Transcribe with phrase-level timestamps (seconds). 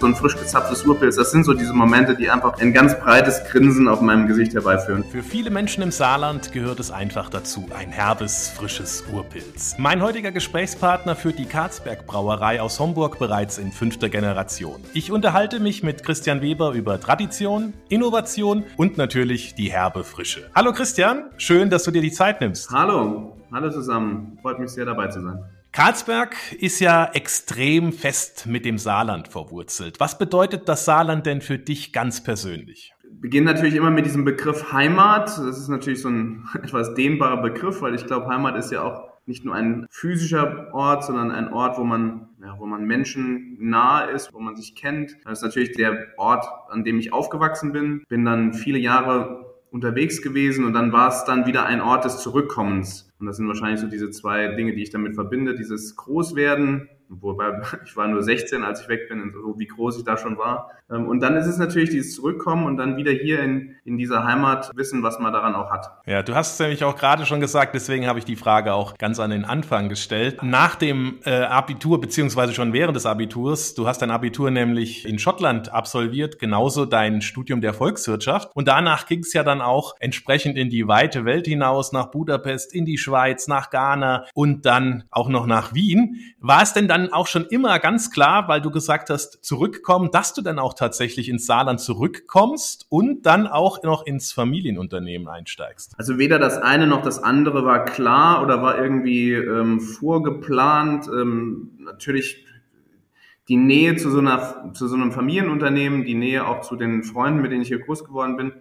[0.00, 3.44] So ein frisch gezapftes Urpilz, das sind so diese Momente, die einfach ein ganz breites
[3.44, 5.04] Grinsen auf meinem Gesicht herbeiführen.
[5.04, 9.74] Für viele Menschen im Saarland gehört es einfach dazu, ein herbes, frisches Urpilz.
[9.76, 14.80] Mein heutiger Gesprächspartner führt die Karzberg Brauerei aus Homburg bereits in fünfter Generation.
[14.94, 20.48] Ich unterhalte mich mit Christian Weber über Tradition, Innovation und natürlich die herbe Frische.
[20.54, 22.70] Hallo Christian, schön, dass du dir die Zeit nimmst.
[22.70, 24.38] Hallo, hallo zusammen.
[24.40, 25.44] Freut mich sehr dabei zu sein.
[25.72, 30.00] Karlsberg ist ja extrem fest mit dem Saarland verwurzelt.
[30.00, 32.92] Was bedeutet das Saarland denn für dich ganz persönlich?
[33.20, 35.28] beginne natürlich immer mit diesem Begriff Heimat.
[35.28, 39.10] Das ist natürlich so ein etwas dehnbarer Begriff, weil ich glaube, Heimat ist ja auch
[39.26, 44.10] nicht nur ein physischer Ort, sondern ein Ort, wo man, ja, wo man Menschen nahe
[44.10, 45.18] ist, wo man sich kennt.
[45.24, 48.02] Das ist natürlich der Ort, an dem ich aufgewachsen bin.
[48.08, 52.18] Bin dann viele Jahre unterwegs gewesen und dann war es dann wieder ein Ort des
[52.18, 53.10] Zurückkommens.
[53.18, 55.54] Und das sind wahrscheinlich so diese zwei Dinge, die ich damit verbinde.
[55.54, 60.04] Dieses Großwerden, wobei ich war nur 16, als ich weg bin, so wie groß ich
[60.04, 60.70] da schon war.
[60.90, 64.24] Ähm, und dann ist es natürlich dieses Zurückkommen und dann wieder hier in, in dieser
[64.24, 65.90] Heimat wissen, was man daran auch hat.
[66.06, 68.96] Ja, du hast es nämlich auch gerade schon gesagt, deswegen habe ich die Frage auch
[68.96, 70.42] ganz an den Anfang gestellt.
[70.42, 75.18] Nach dem äh, Abitur, beziehungsweise schon während des Abiturs, du hast dein Abitur nämlich in
[75.18, 78.50] Schottland absolviert, genauso dein Studium der Volkswirtschaft.
[78.54, 82.74] Und danach ging es ja dann auch entsprechend in die weite Welt hinaus, nach Budapest,
[82.74, 86.20] in die Schweiz, nach Ghana und dann auch noch nach Wien.
[86.38, 90.34] War es denn dann auch schon immer ganz klar, weil du gesagt hast, zurückkommen, dass
[90.34, 95.94] du dann auch tatsächlich ins Saarland zurückkommst und dann auch noch ins Familienunternehmen einsteigst?
[95.96, 101.08] Also weder das eine noch das andere war klar oder war irgendwie ähm, vorgeplant.
[101.08, 102.44] Ähm, natürlich
[103.48, 107.40] die Nähe zu so, einer, zu so einem Familienunternehmen, die Nähe auch zu den Freunden,
[107.40, 108.52] mit denen ich hier groß geworden bin,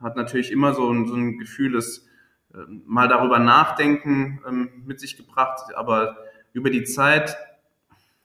[0.00, 2.06] hat natürlich immer so ein, so ein Gefühl des
[2.52, 5.74] äh, mal darüber nachdenken ähm, mit sich gebracht.
[5.74, 6.16] Aber
[6.52, 7.36] über die Zeit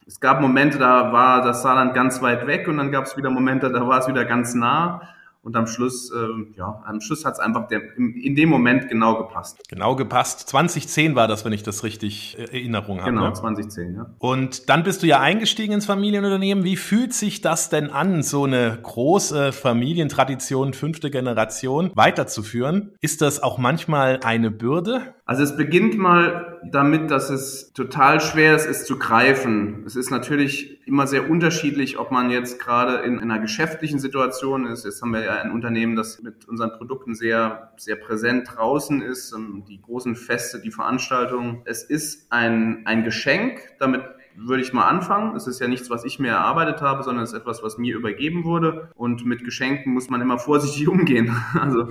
[0.06, 3.30] es gab Momente, da war das Saarland ganz weit weg und dann gab es wieder
[3.30, 5.02] Momente, da war es wieder ganz nah.
[5.44, 8.90] Und am Schluss, äh, ja, am Schluss hat es einfach der, in, in, dem Moment
[8.90, 9.68] genau gepasst.
[9.70, 10.48] Genau gepasst.
[10.48, 13.09] 2010 war das, wenn ich das richtig äh, Erinnerung habe.
[13.09, 13.34] Genau, ne?
[13.34, 14.06] 2010, ja.
[14.20, 16.64] Und dann bist du ja eingestiegen ins Familienunternehmen.
[16.64, 22.92] Wie fühlt sich das denn an, so eine große Familientradition, fünfte Generation weiterzuführen?
[23.02, 25.16] Ist das auch manchmal eine Bürde?
[25.31, 29.86] Also es beginnt mal damit, dass es total schwer ist, es zu greifen.
[29.86, 34.84] Es ist natürlich immer sehr unterschiedlich, ob man jetzt gerade in einer geschäftlichen Situation ist.
[34.84, 39.34] Jetzt haben wir ja ein Unternehmen, das mit unseren Produkten sehr, sehr präsent draußen ist.
[39.69, 41.62] Die großen Feste, die Veranstaltungen.
[41.63, 44.03] Es ist ein, ein Geschenk, damit
[44.36, 45.36] würde ich mal anfangen.
[45.36, 47.96] Es ist ja nichts, was ich mir erarbeitet habe, sondern es ist etwas, was mir
[47.96, 48.90] übergeben wurde.
[48.96, 51.36] Und mit Geschenken muss man immer vorsichtig umgehen.
[51.59, 51.90] Also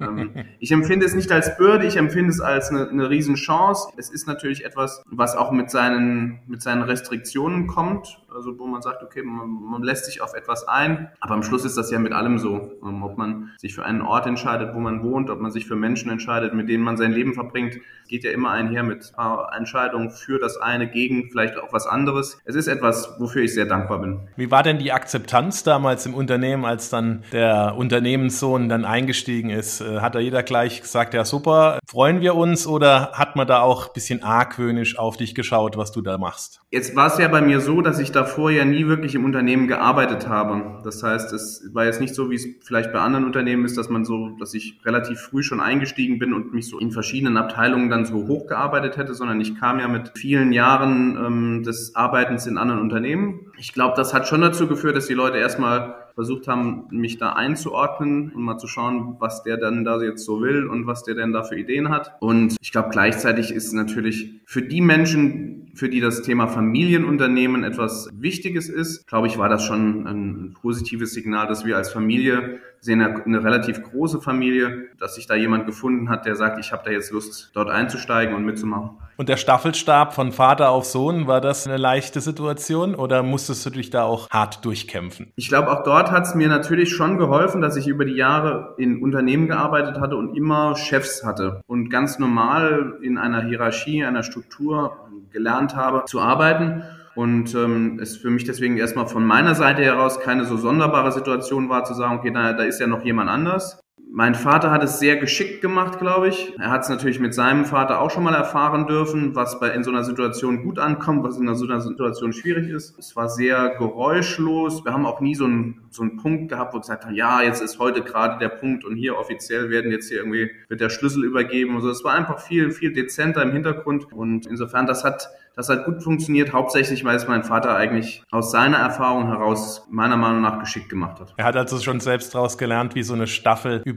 [0.00, 3.88] ähm, ich empfinde es nicht als Bürde, ich empfinde es als eine, eine Riesenchance.
[3.96, 8.20] Es ist natürlich etwas, was auch mit seinen, mit seinen Restriktionen kommt.
[8.34, 11.08] Also wo man sagt, okay, man, man lässt sich auf etwas ein.
[11.20, 12.72] Aber am Schluss ist das ja mit allem so.
[12.82, 15.76] Ähm, ob man sich für einen Ort entscheidet, wo man wohnt, ob man sich für
[15.76, 17.78] Menschen entscheidet, mit denen man sein Leben verbringt,
[18.08, 19.12] geht ja immer einher mit
[19.56, 22.38] Entscheidungen für das eine, gegen vielleicht auch was anderes.
[22.44, 24.20] Es ist etwas, wofür ich sehr dankbar bin.
[24.36, 29.80] Wie war denn die Akzeptanz damals im Unternehmen, als dann der Unternehmenssohn dann eingestiegen ist?
[29.80, 33.60] Äh, hat da jeder gleich gesagt, ja super, freuen wir uns oder hat man da
[33.60, 36.60] auch ein bisschen argwöhnisch auf dich geschaut, was du da machst?
[36.70, 39.68] Jetzt war es ja bei mir so, dass ich davor ja nie wirklich im Unternehmen
[39.68, 40.80] gearbeitet habe.
[40.82, 43.88] Das heißt, es war jetzt nicht so, wie es vielleicht bei anderen Unternehmen ist, dass
[43.88, 47.90] man so, dass ich relativ früh schon eingestiegen bin und mich so in verschiedenen Abteilungen
[47.90, 52.58] dann so hochgearbeitet hätte, sondern ich kam ja mit vielen Jahren ähm, des Arbeitens in
[52.58, 53.52] anderen Unternehmen.
[53.56, 57.34] Ich glaube, das hat schon dazu geführt, dass die Leute erstmal versucht haben, mich da
[57.34, 61.14] einzuordnen und mal zu schauen, was der dann da jetzt so will und was der
[61.14, 62.16] denn da für Ideen hat.
[62.18, 68.08] Und ich glaube, gleichzeitig ist natürlich für die Menschen, für die das Thema Familienunternehmen etwas
[68.12, 73.02] Wichtiges ist, glaube ich, war das schon ein positives Signal, dass wir als Familie sehen
[73.02, 76.82] eine, eine relativ große Familie, dass sich da jemand gefunden hat, der sagt, ich habe
[76.84, 78.90] da jetzt Lust, dort einzusteigen und mitzumachen.
[79.16, 83.70] Und der Staffelstab von Vater auf Sohn, war das eine leichte Situation oder musstest du
[83.70, 85.32] dich da auch hart durchkämpfen?
[85.34, 88.74] Ich glaube, auch dort hat es mir natürlich schon geholfen, dass ich über die Jahre
[88.78, 94.22] in Unternehmen gearbeitet hatte und immer Chefs hatte und ganz normal in einer Hierarchie, einer
[94.22, 94.96] Struktur
[95.30, 96.84] gelernt habe zu arbeiten
[97.18, 101.68] und ähm, es für mich deswegen erstmal von meiner Seite heraus keine so sonderbare Situation
[101.68, 103.80] war, zu sagen, okay, da, da ist ja noch jemand anders.
[104.10, 106.54] Mein Vater hat es sehr geschickt gemacht, glaube ich.
[106.58, 109.84] Er hat es natürlich mit seinem Vater auch schon mal erfahren dürfen, was bei in
[109.84, 112.98] so einer Situation gut ankommt, was in so einer Situation schwierig ist.
[112.98, 114.84] Es war sehr geräuschlos.
[114.84, 117.60] Wir haben auch nie so einen, so einen Punkt gehabt, wo gesagt haben, ja, jetzt
[117.60, 121.24] ist heute gerade der Punkt und hier offiziell werden jetzt hier irgendwie wird der Schlüssel
[121.24, 121.74] übergeben.
[121.74, 125.28] Also es war einfach viel, viel dezenter im Hintergrund und insofern das hat
[125.58, 130.16] das hat gut funktioniert, hauptsächlich, weil es mein Vater eigentlich aus seiner Erfahrung heraus meiner
[130.16, 131.34] Meinung nach geschickt gemacht hat.
[131.36, 133.26] Er hat also schon selbst daraus gelernt, wie so eine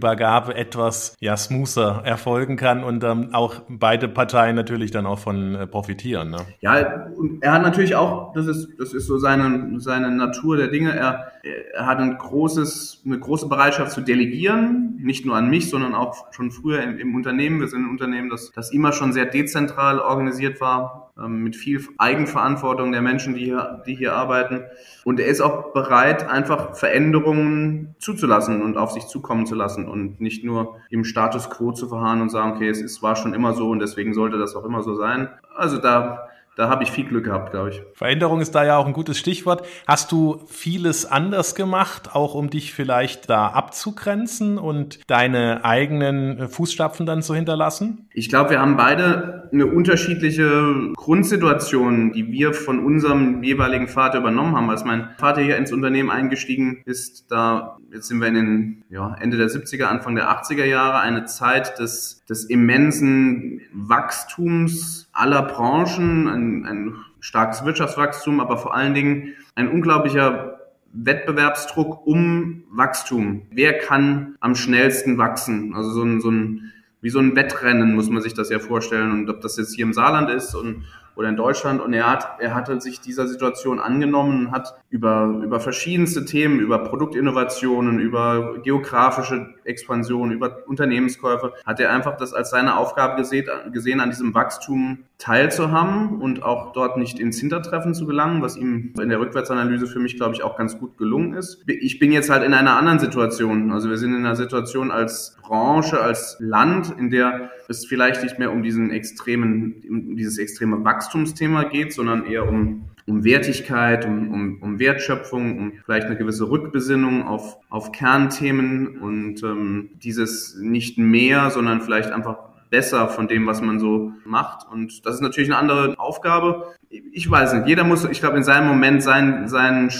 [0.01, 5.55] Staffelübergabe etwas ja smoother erfolgen kann und ähm, auch beide Parteien natürlich dann auch von
[5.55, 6.31] äh, profitieren.
[6.31, 6.37] Ne?
[6.59, 10.67] Ja, und er hat natürlich auch, das ist, das ist so seine, seine Natur der
[10.69, 11.31] Dinge, er,
[11.73, 16.31] er hat ein großes, eine große Bereitschaft zu delegieren, nicht nur an mich, sondern auch
[16.31, 17.59] schon früher im, im Unternehmen.
[17.59, 22.91] Wir sind ein Unternehmen, das, das immer schon sehr dezentral organisiert war mit viel Eigenverantwortung
[22.91, 24.63] der Menschen, die hier, die hier arbeiten.
[25.03, 30.21] Und er ist auch bereit, einfach Veränderungen zuzulassen und auf sich zukommen zu lassen und
[30.21, 33.53] nicht nur im Status quo zu verharren und sagen, okay, es ist, war schon immer
[33.53, 35.29] so und deswegen sollte das auch immer so sein.
[35.55, 37.81] Also da da habe ich viel Glück gehabt, glaube ich.
[37.93, 39.65] Veränderung ist da ja auch ein gutes Stichwort.
[39.87, 47.05] Hast du vieles anders gemacht, auch um dich vielleicht da abzugrenzen und deine eigenen Fußstapfen
[47.05, 48.09] dann zu hinterlassen?
[48.13, 54.55] Ich glaube, wir haben beide eine unterschiedliche Grundsituation, die wir von unserem jeweiligen Vater übernommen
[54.55, 54.69] haben.
[54.69, 59.15] Als mein Vater hier ins Unternehmen eingestiegen ist, da jetzt sind wir in den ja,
[59.19, 66.27] Ende der 70er, Anfang der 80er Jahre, eine Zeit des, des immensen Wachstums aller Branchen,
[66.27, 70.59] ein, ein starkes Wirtschaftswachstum, aber vor allen Dingen ein unglaublicher
[70.93, 73.43] Wettbewerbsdruck um Wachstum.
[73.51, 75.73] Wer kann am schnellsten wachsen?
[75.73, 76.71] Also so ein, so ein
[77.01, 79.11] wie so ein Wettrennen muss man sich das ja vorstellen.
[79.11, 80.83] Und ob das jetzt hier im Saarland ist und
[81.15, 81.81] oder in Deutschland.
[81.81, 86.59] Und er hat, er hatte sich dieser Situation angenommen und hat über, über verschiedenste Themen,
[86.59, 93.47] über Produktinnovationen, über geografische Expansion, über Unternehmenskäufe, hat er einfach das als seine Aufgabe gesehen,
[93.71, 98.91] gesehen an diesem Wachstum teilzuhaben und auch dort nicht ins Hintertreffen zu gelangen, was ihm
[98.99, 101.63] in der Rückwärtsanalyse für mich, glaube ich, auch ganz gut gelungen ist.
[101.67, 103.71] Ich bin jetzt halt in einer anderen Situation.
[103.71, 108.39] Also wir sind in einer Situation als Branche, als Land, in der es vielleicht nicht
[108.39, 114.31] mehr um diesen extremen, um dieses extreme Wachstumsthema geht, sondern eher um um Wertigkeit, um,
[114.31, 120.97] um, um Wertschöpfung, um vielleicht eine gewisse Rückbesinnung auf, auf Kernthemen und ähm, dieses nicht
[120.99, 124.65] mehr, sondern vielleicht einfach besser von dem, was man so macht.
[124.67, 126.73] Und das ist natürlich eine andere Aufgabe.
[126.89, 129.91] Ich weiß nicht, jeder muss, ich glaube, in seinem Moment sein, sein,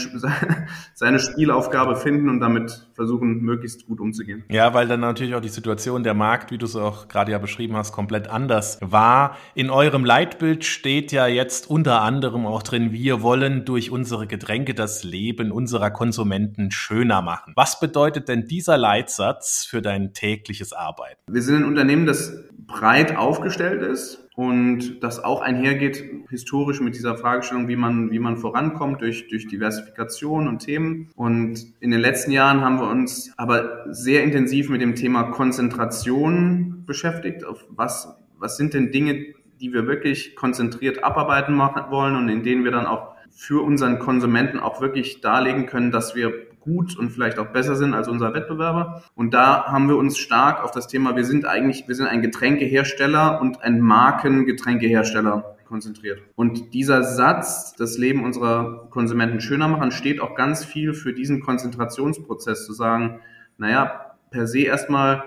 [0.96, 4.44] seine Spielaufgabe finden und damit versuchen, möglichst gut umzugehen.
[4.50, 7.40] Ja, weil dann natürlich auch die Situation der Markt, wie du es auch gerade ja
[7.40, 9.38] beschrieben hast, komplett anders war.
[9.56, 14.76] In eurem Leitbild steht ja jetzt unter anderem auch drin, wir wollen durch unsere Getränke
[14.76, 17.54] das Leben unserer Konsumenten schöner machen.
[17.56, 21.20] Was bedeutet denn dieser Leitsatz für dein tägliches Arbeiten?
[21.28, 22.34] Wir sind ein Unternehmen, das
[22.68, 28.38] breit aufgestellt ist und das auch einhergeht historisch mit dieser Fragestellung, wie man, wie man
[28.38, 31.10] vorankommt durch, durch Diversifikation und Themen.
[31.16, 36.84] Und in den letzten Jahren haben wir uns aber sehr intensiv mit dem Thema Konzentration
[36.86, 37.44] beschäftigt.
[37.44, 42.44] Auf was, was sind denn Dinge, die wir wirklich konzentriert abarbeiten machen wollen und in
[42.44, 47.10] denen wir dann auch für unseren Konsumenten auch wirklich darlegen können, dass wir gut und
[47.10, 49.04] vielleicht auch besser sind als unser Wettbewerber.
[49.16, 52.22] Und da haben wir uns stark auf das Thema, wir sind eigentlich, wir sind ein
[52.22, 56.22] Getränkehersteller und ein Markengetränkehersteller konzentriert.
[56.36, 61.42] Und dieser Satz, das Leben unserer Konsumenten schöner machen, steht auch ganz viel für diesen
[61.42, 63.22] Konzentrationsprozess zu sagen,
[63.58, 65.24] naja, per se erstmal,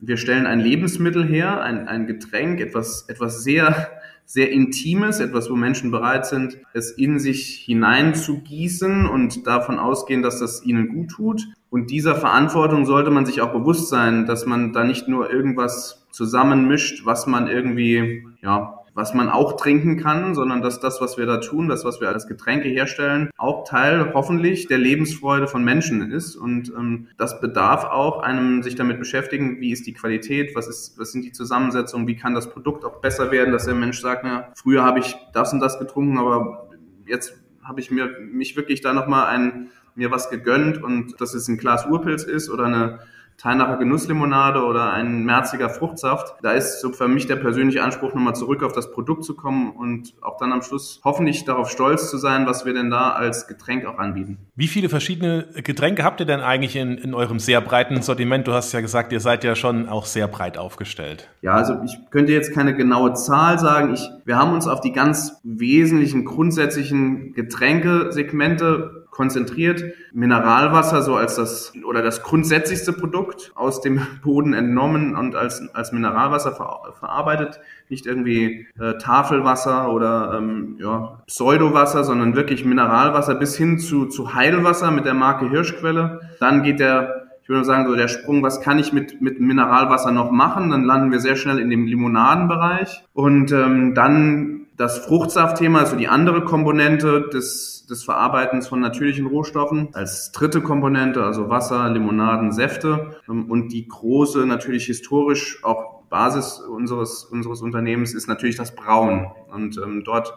[0.00, 3.90] wir stellen ein Lebensmittel her, ein, ein Getränk, etwas, etwas sehr
[4.26, 10.40] sehr Intimes, etwas, wo Menschen bereit sind, es in sich hineinzugießen und davon ausgehen, dass
[10.40, 11.46] das ihnen gut tut.
[11.70, 16.06] Und dieser Verantwortung sollte man sich auch bewusst sein, dass man da nicht nur irgendwas
[16.10, 21.26] zusammenmischt, was man irgendwie, ja, was man auch trinken kann, sondern dass das, was wir
[21.26, 26.12] da tun, das, was wir als Getränke herstellen, auch Teil hoffentlich der Lebensfreude von Menschen
[26.12, 26.36] ist.
[26.36, 30.98] Und ähm, das bedarf auch einem sich damit beschäftigen, wie ist die Qualität, was, ist,
[30.98, 34.22] was sind die Zusammensetzungen, wie kann das Produkt auch besser werden, dass der Mensch sagt,
[34.24, 36.68] na, früher habe ich das und das getrunken, aber
[37.06, 37.34] jetzt
[37.64, 41.56] habe ich mir mich wirklich da nochmal ein mir was gegönnt und dass es ein
[41.56, 42.98] Glas Urpilz ist oder eine
[43.36, 46.34] Teilnacher Genusslimonade oder ein merziger Fruchtsaft.
[46.42, 49.72] Da ist so für mich der persönliche Anspruch, nochmal zurück auf das Produkt zu kommen
[49.72, 53.46] und auch dann am Schluss hoffentlich darauf stolz zu sein, was wir denn da als
[53.46, 54.38] Getränk auch anbieten.
[54.54, 58.46] Wie viele verschiedene Getränke habt ihr denn eigentlich in, in eurem sehr breiten Sortiment?
[58.46, 61.28] Du hast ja gesagt, ihr seid ja schon auch sehr breit aufgestellt.
[61.42, 63.94] Ja, also ich könnte jetzt keine genaue Zahl sagen.
[63.94, 71.72] Ich, wir haben uns auf die ganz wesentlichen, grundsätzlichen Getränkesegmente konzentriert Mineralwasser so als das
[71.86, 73.23] oder das grundsätzlichste Produkt
[73.54, 77.60] aus dem Boden entnommen und als, als Mineralwasser ver, verarbeitet.
[77.88, 84.34] Nicht irgendwie äh, Tafelwasser oder ähm, ja, Pseudowasser, sondern wirklich Mineralwasser bis hin zu, zu
[84.34, 86.20] Heilwasser mit der Marke Hirschquelle.
[86.40, 90.10] Dann geht der ich würde sagen, so der Sprung, was kann ich mit, mit Mineralwasser
[90.12, 90.70] noch machen?
[90.70, 93.04] Dann landen wir sehr schnell in dem Limonadenbereich.
[93.12, 99.88] Und ähm, dann das Fruchtsaftthema, also die andere Komponente des, des Verarbeitens von natürlichen Rohstoffen.
[99.92, 103.16] Als dritte Komponente, also Wasser, Limonaden, Säfte.
[103.28, 109.28] Ähm, und die große, natürlich historisch auch Basis unseres, unseres Unternehmens ist natürlich das Brauen.
[109.52, 110.34] Und ähm, dort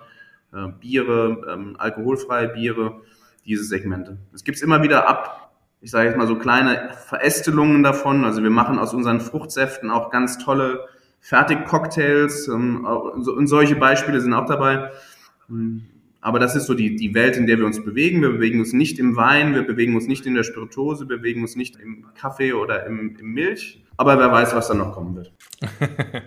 [0.54, 3.02] äh, Biere, ähm, alkoholfreie Biere,
[3.46, 4.18] diese Segmente.
[4.34, 5.52] Es gibt immer wieder ab,
[5.82, 8.26] ich sage jetzt mal so kleine Verästelungen davon.
[8.26, 10.86] Also wir machen aus unseren Fruchtsäften auch ganz tolle
[11.28, 14.92] Fertigcocktails ähm, und solche Beispiele sind auch dabei.
[15.50, 15.84] Hm,
[16.22, 18.22] aber das ist so die, die Welt, in der wir uns bewegen.
[18.22, 21.42] Wir bewegen uns nicht im Wein, wir bewegen uns nicht in der Spirituose, wir bewegen
[21.42, 23.84] uns nicht im Kaffee oder im, im Milch.
[23.98, 25.34] Aber wer weiß, was da noch kommen wird.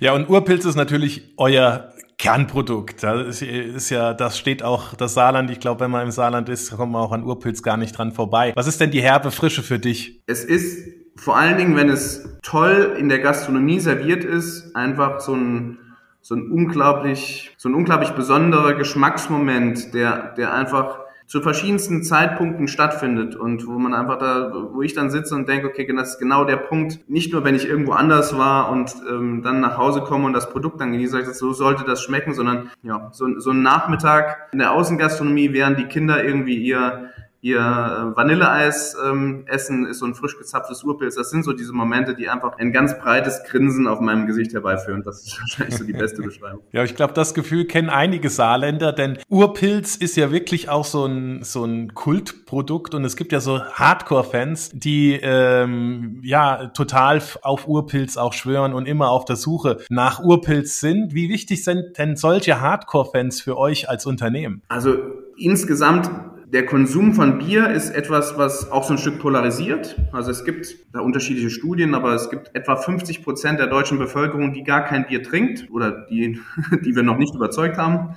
[0.00, 3.02] ja, und Urpilz ist natürlich euer Kernprodukt.
[3.02, 5.50] Das ist ja, das steht auch das Saarland.
[5.50, 8.12] Ich glaube, wenn man im Saarland ist, kommt man auch an Urpilz gar nicht dran
[8.12, 8.52] vorbei.
[8.56, 10.22] Was ist denn die herbe Frische für dich?
[10.26, 15.34] Es ist vor allen Dingen, wenn es toll in der Gastronomie serviert ist, einfach so
[15.34, 15.78] ein,
[16.20, 20.98] so ein unglaublich, so ein unglaublich besonderer Geschmacksmoment, der, der einfach
[21.28, 25.68] zu verschiedensten Zeitpunkten stattfindet und wo man einfach da, wo ich dann sitze und denke,
[25.68, 27.08] okay, das ist genau der Punkt.
[27.08, 30.50] Nicht nur, wenn ich irgendwo anders war und ähm, dann nach Hause komme und das
[30.50, 34.72] Produkt dann genieße, so sollte das schmecken, sondern ja, so, so ein Nachmittag in der
[34.72, 37.11] Außengastronomie, während die Kinder irgendwie ihr
[37.42, 41.16] ihr äh, Vanilleeis ähm, essen, ist so ein frisch gezapftes Urpilz.
[41.16, 45.02] Das sind so diese Momente, die einfach ein ganz breites Grinsen auf meinem Gesicht herbeiführen.
[45.02, 46.62] Das ist wahrscheinlich so die beste Beschreibung.
[46.70, 51.04] ja, ich glaube, das Gefühl kennen einige Saarländer, denn Urpilz ist ja wirklich auch so
[51.04, 57.66] ein, so ein Kultprodukt und es gibt ja so Hardcore-Fans, die ähm, ja total auf
[57.66, 61.12] Urpilz auch schwören und immer auf der Suche nach Urpilz sind.
[61.12, 64.62] Wie wichtig sind denn solche Hardcore-Fans für euch als Unternehmen?
[64.68, 64.96] Also
[65.36, 66.08] insgesamt
[66.52, 69.96] der Konsum von Bier ist etwas, was auch so ein Stück polarisiert.
[70.12, 74.52] Also es gibt da unterschiedliche Studien, aber es gibt etwa 50 Prozent der deutschen Bevölkerung,
[74.52, 76.38] die gar kein Bier trinkt oder die,
[76.84, 78.16] die wir noch nicht überzeugt haben.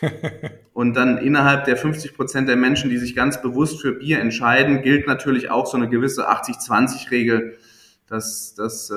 [0.72, 4.80] Und dann innerhalb der 50 Prozent der Menschen, die sich ganz bewusst für Bier entscheiden,
[4.80, 7.58] gilt natürlich auch so eine gewisse 80-20-Regel,
[8.06, 8.94] dass, dass äh,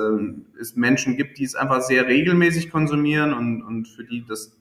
[0.58, 4.56] es Menschen gibt, die es einfach sehr regelmäßig konsumieren und, und für die das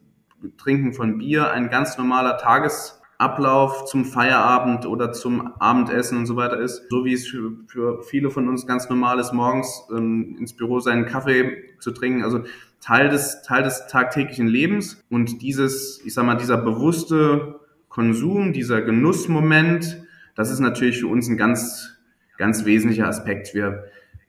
[0.58, 6.36] Trinken von Bier ein ganz normaler Tages Ablauf zum Feierabend oder zum Abendessen und so
[6.36, 6.84] weiter ist.
[6.90, 11.06] So wie es für, viele von uns ganz normal ist, morgens ähm, ins Büro seinen
[11.06, 12.24] Kaffee zu trinken.
[12.24, 12.42] Also
[12.82, 15.02] Teil des, Teil des tagtäglichen Lebens.
[15.10, 20.04] Und dieses, ich sag mal, dieser bewusste Konsum, dieser Genussmoment,
[20.36, 21.98] das ist natürlich für uns ein ganz,
[22.38, 23.54] ganz wesentlicher Aspekt.
[23.54, 23.86] Wir,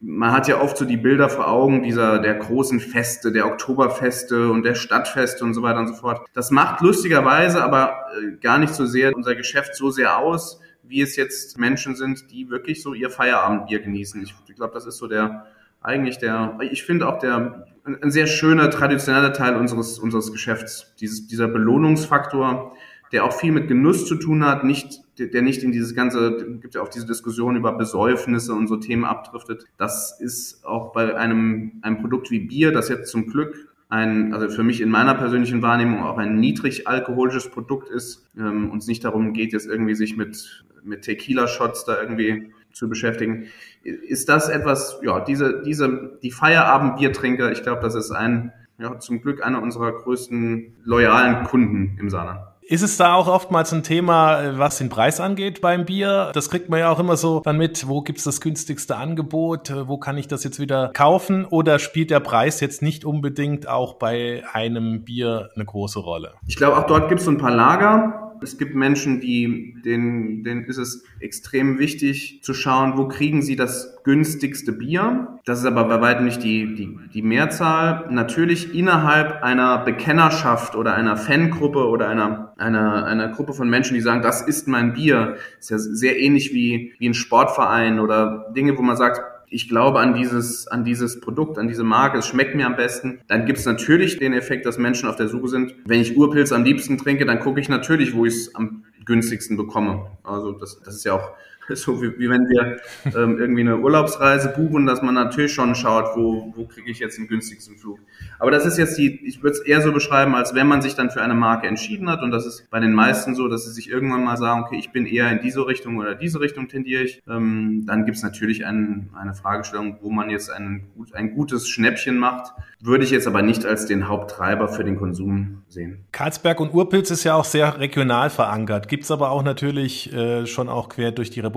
[0.06, 4.50] man hat ja oft so die Bilder vor Augen dieser der großen Feste, der Oktoberfeste
[4.50, 6.26] und der Stadtfeste und so weiter und so fort.
[6.34, 11.00] Das macht lustigerweise aber äh, gar nicht so sehr unser Geschäft so sehr aus, wie
[11.00, 14.22] es jetzt Menschen sind, die wirklich so ihr Feierabendbier genießen.
[14.22, 15.46] Ich, ich glaube, das ist so der
[15.80, 21.26] eigentlich der, ich finde auch der ein sehr schöner traditioneller Teil unseres unseres Geschäfts, dieses,
[21.26, 22.74] dieser Belohnungsfaktor,
[23.14, 26.74] der auch viel mit Genuss zu tun hat, nicht der nicht in dieses ganze, gibt
[26.74, 29.64] ja auch diese Diskussion über Besäufnisse und so Themen abdriftet.
[29.76, 34.48] Das ist auch bei einem, einem Produkt wie Bier, das jetzt zum Glück ein, also
[34.48, 39.04] für mich in meiner persönlichen Wahrnehmung auch ein niedrig alkoholisches Produkt ist, ähm, uns nicht
[39.04, 43.46] darum geht, jetzt irgendwie sich mit, mit Tequila-Shots da irgendwie zu beschäftigen.
[43.84, 49.22] Ist das etwas, ja, diese, diese, die Feierabend-Biertrinker, ich glaube, das ist ein, ja, zum
[49.22, 52.40] Glück einer unserer größten loyalen Kunden im Saarland.
[52.66, 56.30] Ist es da auch oftmals ein Thema, äh, was den Preis angeht beim Bier?
[56.32, 59.86] Das kriegt man ja auch immer so dann mit, wo gibt's das günstigste Angebot, äh,
[59.86, 63.94] wo kann ich das jetzt wieder kaufen oder spielt der Preis jetzt nicht unbedingt auch
[63.94, 66.34] bei einem Bier eine große Rolle?
[66.46, 68.23] Ich glaube, auch dort gibt's so ein paar Lager.
[68.42, 73.56] Es gibt Menschen, die, denen, denen ist es extrem wichtig zu schauen, wo kriegen sie
[73.56, 75.38] das günstigste Bier.
[75.44, 78.06] Das ist aber bei weitem nicht die, die, die Mehrzahl.
[78.10, 84.00] Natürlich innerhalb einer Bekennerschaft oder einer Fangruppe oder einer, einer, einer Gruppe von Menschen, die
[84.00, 85.36] sagen, das ist mein Bier.
[85.58, 90.00] ist ja sehr ähnlich wie, wie ein Sportverein oder Dinge, wo man sagt, ich glaube
[90.00, 93.20] an dieses, an dieses Produkt, an diese Marke, es schmeckt mir am besten.
[93.28, 95.74] Dann gibt es natürlich den Effekt, dass Menschen auf der Suche sind.
[95.84, 99.56] Wenn ich Urpilz am liebsten trinke, dann gucke ich natürlich, wo ich es am günstigsten
[99.56, 100.06] bekomme.
[100.24, 101.30] Also das, das ist ja auch
[101.74, 106.16] so wie, wie wenn wir ähm, irgendwie eine Urlaubsreise buchen, dass man natürlich schon schaut,
[106.16, 107.98] wo, wo kriege ich jetzt den günstigsten Flug.
[108.38, 110.94] Aber das ist jetzt die, ich würde es eher so beschreiben, als wenn man sich
[110.94, 113.72] dann für eine Marke entschieden hat und das ist bei den meisten so, dass sie
[113.72, 117.02] sich irgendwann mal sagen, okay, ich bin eher in diese Richtung oder diese Richtung tendiere
[117.02, 117.22] ich.
[117.28, 122.18] Ähm, dann gibt es natürlich ein, eine Fragestellung, wo man jetzt ein, ein gutes Schnäppchen
[122.18, 126.04] macht, würde ich jetzt aber nicht als den Haupttreiber für den Konsum sehen.
[126.12, 130.46] Karlsberg und Urpilz ist ja auch sehr regional verankert, gibt es aber auch natürlich äh,
[130.46, 131.53] schon auch quer durch die Republik.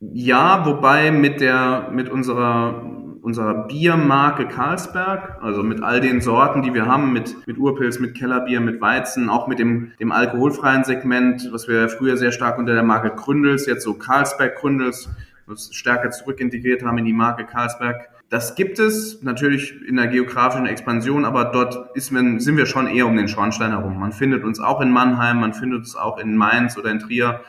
[0.00, 2.82] Ja, wobei mit der, mit unserer,
[3.22, 8.14] unserer Biermarke Carlsberg, also mit all den Sorten, die wir haben, mit, mit Urpilz, mit
[8.14, 12.74] Kellerbier, mit Weizen, auch mit dem, dem alkoholfreien Segment, was wir früher sehr stark unter
[12.74, 15.08] der Marke Gründels, jetzt so Carlsberg Gründels,
[15.46, 18.08] was stärker zurückintegriert haben in die Marke Carlsberg.
[18.30, 23.08] Das gibt es natürlich in der geografischen Expansion, aber dort ist sind wir schon eher
[23.08, 23.98] um den Schornstein herum.
[23.98, 27.40] Man findet uns auch in Mannheim, man findet uns auch in Mainz oder in Trier.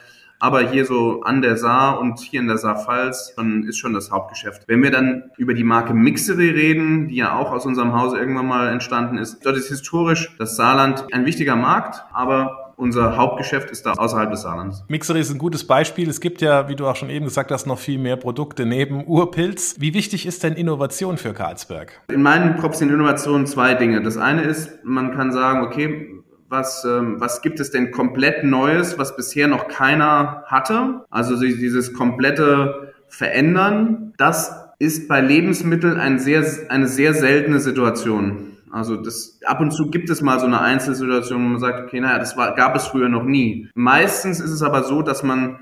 [0.41, 3.35] Aber hier so an der Saar und hier in der Saar-Pfalz
[3.67, 4.63] ist schon das Hauptgeschäft.
[4.67, 8.47] Wenn wir dann über die Marke Mixery reden, die ja auch aus unserem Hause irgendwann
[8.47, 13.85] mal entstanden ist, dort ist historisch das Saarland ein wichtiger Markt, aber unser Hauptgeschäft ist
[13.85, 14.83] da außerhalb des Saarlands.
[14.87, 16.09] Mixery ist ein gutes Beispiel.
[16.09, 19.05] Es gibt ja, wie du auch schon eben gesagt hast, noch viel mehr Produkte neben
[19.05, 19.75] Urpilz.
[19.77, 22.01] Wie wichtig ist denn Innovation für Carlsberg?
[22.11, 24.01] In meinen Kopf sind Innovationen zwei Dinge.
[24.01, 26.20] Das eine ist, man kann sagen, okay,
[26.51, 31.05] was, ähm, was gibt es denn komplett Neues, was bisher noch keiner hatte?
[31.09, 38.57] Also dieses komplette Verändern, das ist bei Lebensmitteln ein sehr, eine sehr seltene Situation.
[38.71, 41.99] Also das ab und zu gibt es mal so eine Einzelsituation, wo man sagt, okay,
[41.99, 43.69] naja, das war, gab es früher noch nie.
[43.73, 45.59] Meistens ist es aber so, dass man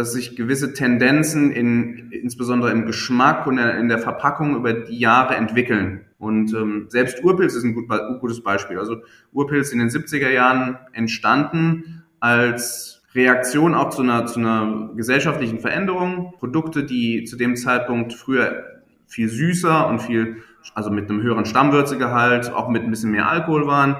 [0.00, 5.36] dass sich gewisse Tendenzen in, insbesondere im Geschmack und in der Verpackung über die Jahre
[5.36, 6.06] entwickeln.
[6.18, 7.84] Und ähm, selbst Urpilz ist ein gut,
[8.18, 8.78] gutes Beispiel.
[8.78, 8.96] Also
[9.32, 16.32] Urpilz in den 70er Jahren entstanden als Reaktion auch zu einer, zu einer gesellschaftlichen Veränderung.
[16.38, 18.64] Produkte, die zu dem Zeitpunkt früher
[19.06, 20.36] viel süßer und viel,
[20.74, 23.96] also mit einem höheren Stammwürzegehalt, auch mit ein bisschen mehr Alkohol waren,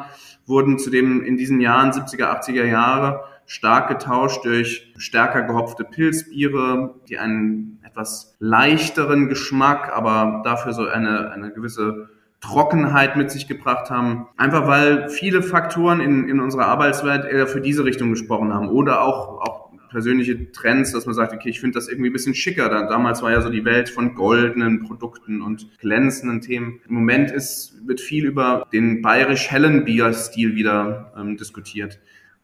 [0.46, 7.18] wurden zudem in diesen Jahren, 70er, 80er Jahre, stark getauscht durch stärker gehopfte Pilzbiere, die
[7.18, 14.28] einen etwas leichteren Geschmack, aber dafür so eine, eine gewisse Trockenheit mit sich gebracht haben.
[14.36, 18.68] Einfach weil viele Faktoren in, in unserer Arbeitswelt eher für diese Richtung gesprochen haben.
[18.68, 22.36] Oder auch, auch persönliche Trends, dass man sagt, okay, ich finde das irgendwie ein bisschen
[22.36, 22.68] schicker.
[22.68, 26.80] Damals war ja so die Welt von goldenen Produkten und glänzenden Themen.
[26.88, 31.98] Im Moment ist, wird viel über den bayerisch-hellen Bierstil wieder ähm, diskutiert.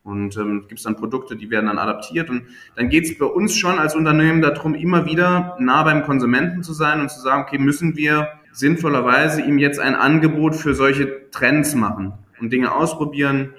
[0.06, 2.30] Und ähm, gibt es dann Produkte, die werden dann adaptiert.
[2.30, 2.44] Und
[2.76, 6.72] dann geht es bei uns schon als Unternehmen darum, immer wieder nah beim Konsumenten zu
[6.72, 11.74] sein und zu sagen, okay, müssen wir sinnvollerweise ihm jetzt ein Angebot für solche Trends
[11.74, 13.54] machen und Dinge ausprobieren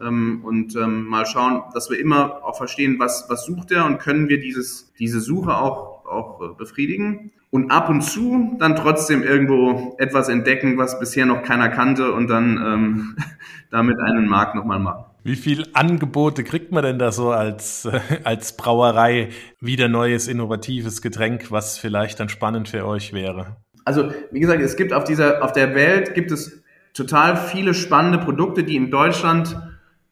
[0.00, 4.00] ähm, und ähm, mal schauen, dass wir immer auch verstehen, was, was sucht er und
[4.00, 7.30] können wir dieses, diese Suche auch, auch äh, befriedigen.
[7.50, 12.28] Und ab und zu dann trotzdem irgendwo etwas entdecken, was bisher noch keiner kannte und
[12.28, 13.16] dann ähm,
[13.70, 15.11] damit einen Markt nochmal machen.
[15.24, 19.28] Wie viel Angebote kriegt man denn da so als, äh, als Brauerei?
[19.60, 23.56] Wieder neues, innovatives Getränk, was vielleicht dann spannend für euch wäre?
[23.84, 26.62] Also, wie gesagt, es gibt auf dieser, auf der Welt gibt es
[26.94, 29.56] total viele spannende Produkte, die in Deutschland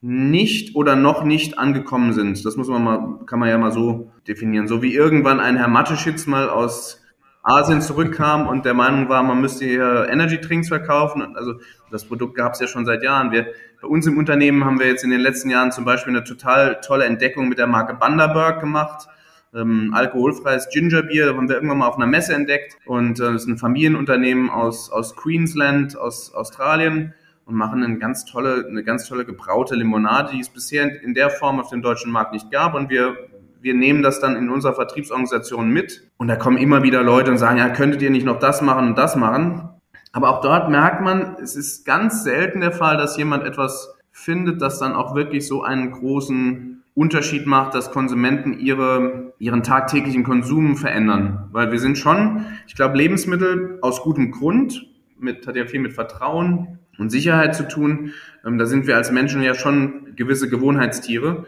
[0.00, 2.44] nicht oder noch nicht angekommen sind.
[2.44, 4.66] Das muss man mal, kann man ja mal so definieren.
[4.66, 7.02] So wie irgendwann ein Herr Mateschitz mal aus
[7.42, 11.36] Asien zurückkam und der Meinung war, man müsste hier Energy Drinks verkaufen.
[11.36, 11.54] Also
[11.90, 13.30] das Produkt gab es ja schon seit Jahren.
[13.32, 13.48] Wir,
[13.80, 16.80] bei uns im Unternehmen haben wir jetzt in den letzten Jahren zum Beispiel eine total
[16.80, 19.08] tolle Entdeckung mit der Marke Bundaberg gemacht.
[19.52, 22.76] Ähm, alkoholfreies Gingerbier, haben wir irgendwann mal auf einer Messe entdeckt.
[22.86, 27.14] Und äh, das ist ein Familienunternehmen aus, aus Queensland, aus Australien
[27.46, 31.30] und machen eine ganz tolle, eine ganz tolle gebraute Limonade, die es bisher in der
[31.30, 32.74] Form auf dem deutschen Markt nicht gab.
[32.74, 33.16] Und wir
[33.62, 37.38] wir nehmen das dann in unserer Vertriebsorganisation mit und da kommen immer wieder Leute und
[37.38, 39.68] sagen, ja, könntet ihr nicht noch das machen und das machen?
[40.12, 44.60] Aber auch dort merkt man, es ist ganz selten der Fall, dass jemand etwas findet,
[44.60, 50.76] das dann auch wirklich so einen großen Unterschied macht, dass Konsumenten ihre, ihren tagtäglichen Konsum
[50.76, 51.48] verändern.
[51.52, 54.86] Weil wir sind schon, ich glaube, Lebensmittel aus gutem Grund,
[55.18, 58.12] mit, hat ja viel mit Vertrauen und Sicherheit zu tun.
[58.44, 61.46] Ähm, da sind wir als Menschen ja schon gewisse Gewohnheitstiere.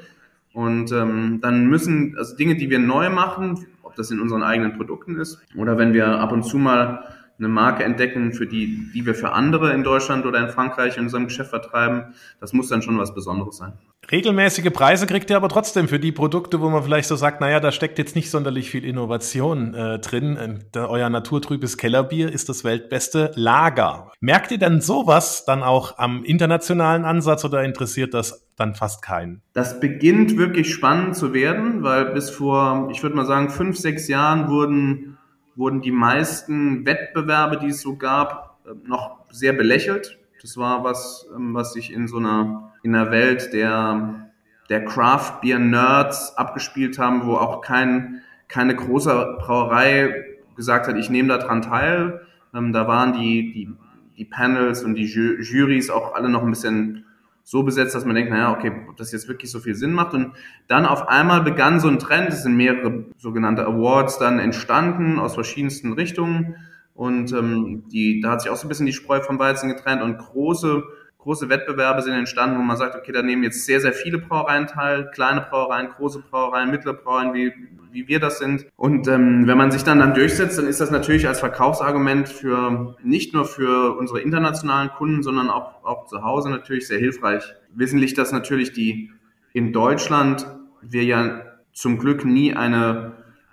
[0.52, 4.74] Und ähm, dann müssen, also Dinge, die wir neu machen, ob das in unseren eigenen
[4.76, 7.04] Produkten ist oder wenn wir ab und zu mal
[7.42, 11.04] eine Marke entdecken, für die, die wir für andere in Deutschland oder in Frankreich in
[11.04, 13.72] unserem Geschäft vertreiben, das muss dann schon was Besonderes sein.
[14.10, 17.60] Regelmäßige Preise kriegt ihr aber trotzdem für die Produkte, wo man vielleicht so sagt, naja,
[17.60, 20.60] da steckt jetzt nicht sonderlich viel Innovation äh, drin.
[20.74, 24.10] Äh, euer naturtrübes Kellerbier ist das weltbeste Lager.
[24.20, 29.40] Merkt ihr denn sowas dann auch am internationalen Ansatz oder interessiert das dann fast keinen?
[29.52, 34.08] Das beginnt wirklich spannend zu werden, weil bis vor, ich würde mal sagen, fünf, sechs
[34.08, 35.16] Jahren wurden,
[35.54, 40.18] wurden die meisten Wettbewerbe, die es so gab, äh, noch sehr belächelt.
[40.40, 44.30] Das war was, ähm, was sich in so einer in der Welt der,
[44.68, 50.24] der Craft Beer Nerds abgespielt haben, wo auch kein, keine große Brauerei
[50.56, 52.26] gesagt hat, ich nehme daran teil.
[52.54, 53.70] Ähm, da waren die, die,
[54.16, 57.04] die Panels und die Ju Jurys auch alle noch ein bisschen
[57.44, 60.14] so besetzt, dass man denkt, naja, okay, ob das jetzt wirklich so viel Sinn macht.
[60.14, 60.32] Und
[60.68, 65.34] dann auf einmal begann so ein Trend, es sind mehrere sogenannte Awards dann entstanden aus
[65.34, 66.56] verschiedensten Richtungen.
[66.94, 70.02] Und ähm, die, da hat sich auch so ein bisschen die Spreu vom Weizen getrennt
[70.02, 70.82] und große
[71.22, 74.66] große Wettbewerbe sind entstanden, wo man sagt, okay, da nehmen jetzt sehr, sehr viele Brauereien
[74.66, 77.52] teil, kleine Brauereien, große Brauereien, mittlere Brauereien, wie,
[77.92, 78.66] wie wir das sind.
[78.76, 82.96] Und ähm, wenn man sich dann dann durchsetzt, dann ist das natürlich als Verkaufsargument für
[83.04, 87.44] nicht nur für unsere internationalen Kunden, sondern auch, auch zu Hause natürlich sehr hilfreich.
[87.72, 89.12] Wesentlich, dass natürlich die
[89.52, 90.46] in Deutschland
[90.80, 93.12] wir ja zum Glück nie eine,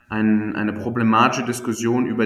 [0.10, 2.25] ein, eine problematische Diskussion über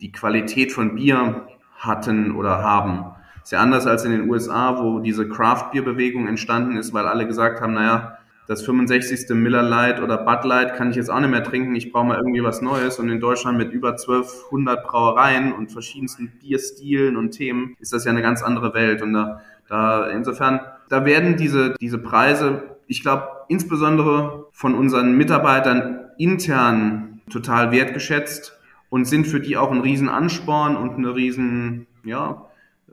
[0.00, 1.46] die Qualität von Bier
[1.76, 3.17] hatten oder haben
[3.48, 7.72] sehr anders als in den USA, wo diese Craft-Bier-Bewegung entstanden ist, weil alle gesagt haben,
[7.72, 9.30] naja, das 65.
[9.30, 12.18] Miller Light oder Bud Light kann ich jetzt auch nicht mehr trinken, ich brauche mal
[12.18, 12.98] irgendwie was Neues.
[12.98, 18.10] Und in Deutschland mit über 1200 Brauereien und verschiedensten Bierstilen und Themen ist das ja
[18.10, 19.00] eine ganz andere Welt.
[19.00, 26.00] Und da, da insofern, da werden diese, diese Preise, ich glaube, insbesondere von unseren Mitarbeitern
[26.18, 28.58] intern total wertgeschätzt
[28.90, 32.44] und sind für die auch ein Riesenansporn und eine riesen, ja,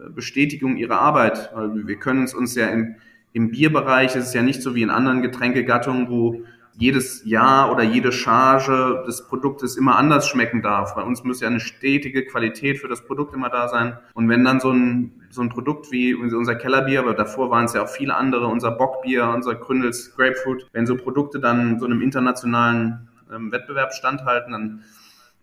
[0.10, 1.52] Bestätigung ihrer Arbeit.
[1.54, 2.96] Weil wir können es uns ja im,
[3.34, 6.44] im Bierbereich, ist es ja nicht so wie in anderen Getränkegattungen, wo
[6.78, 10.96] jedes Jahr oder jede Charge des Produktes immer anders schmecken darf.
[10.96, 13.98] Bei uns muss ja eine stetige Qualität für das Produkt immer da sein.
[14.14, 17.74] Und wenn dann so ein, so ein Produkt wie unser Kellerbier, aber davor waren es
[17.74, 22.02] ja auch viele andere, unser Bockbier, unser Gründels Grapefruit, wenn so Produkte dann so einem
[22.02, 24.84] internationalen ähm, Wettbewerb standhalten, dann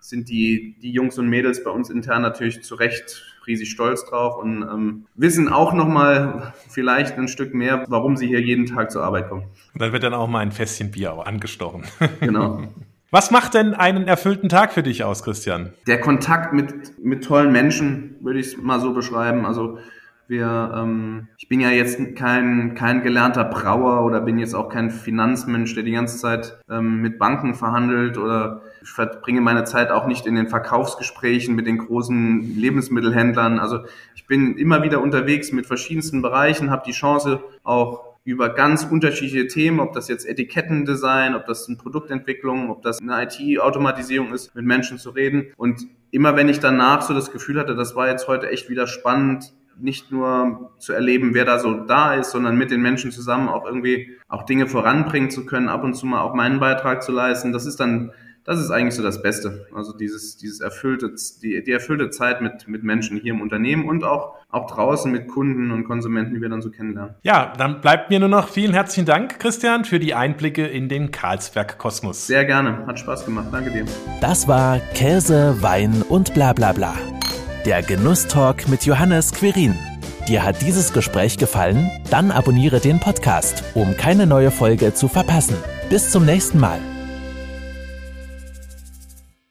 [0.00, 4.36] sind die, die Jungs und Mädels bei uns intern natürlich zu Recht riesig stolz drauf
[4.42, 9.04] und ähm, wissen auch nochmal vielleicht ein Stück mehr, warum sie hier jeden Tag zur
[9.04, 9.44] Arbeit kommen.
[9.74, 11.84] Und dann wird dann auch mal ein Fässchen Bier angestochen.
[12.20, 12.62] Genau.
[13.10, 15.74] Was macht denn einen erfüllten Tag für dich aus, Christian?
[15.86, 19.44] Der Kontakt mit, mit tollen Menschen, würde ich es mal so beschreiben.
[19.44, 19.78] Also
[20.28, 24.90] wir, ähm, ich bin ja jetzt kein, kein gelernter Brauer oder bin jetzt auch kein
[24.90, 30.06] Finanzmensch, der die ganze Zeit ähm, mit Banken verhandelt oder ich verbringe meine Zeit auch
[30.06, 33.58] nicht in den Verkaufsgesprächen mit den großen Lebensmittelhändlern.
[33.58, 33.80] Also
[34.14, 39.48] ich bin immer wieder unterwegs mit verschiedensten Bereichen, habe die Chance auch über ganz unterschiedliche
[39.48, 44.64] Themen, ob das jetzt Etikettendesign, ob das eine Produktentwicklung, ob das eine IT-Automatisierung ist, mit
[44.64, 45.52] Menschen zu reden.
[45.56, 48.86] Und immer wenn ich danach so das Gefühl hatte, das war jetzt heute echt wieder
[48.86, 53.48] spannend, nicht nur zu erleben, wer da so da ist, sondern mit den Menschen zusammen
[53.48, 57.10] auch irgendwie auch Dinge voranbringen zu können, ab und zu mal auch meinen Beitrag zu
[57.10, 57.52] leisten.
[57.52, 58.12] Das ist dann,
[58.44, 59.66] das ist eigentlich so das Beste.
[59.74, 64.04] Also dieses, dieses erfüllte, die, die erfüllte Zeit mit, mit Menschen hier im Unternehmen und
[64.04, 67.14] auch, auch draußen mit Kunden und Konsumenten, die wir dann so kennenlernen.
[67.22, 71.10] Ja, dann bleibt mir nur noch vielen herzlichen Dank, Christian, für die Einblicke in den
[71.10, 72.26] Karlsberg-Kosmos.
[72.26, 72.86] Sehr gerne.
[72.86, 73.48] Hat Spaß gemacht.
[73.52, 73.84] Danke dir.
[74.20, 76.94] Das war Käse, Wein und bla bla bla
[77.64, 79.78] der Genusstalk mit Johannes Quirin.
[80.28, 81.90] Dir hat dieses Gespräch gefallen?
[82.10, 85.56] Dann abonniere den Podcast, um keine neue Folge zu verpassen.
[85.88, 86.80] Bis zum nächsten Mal.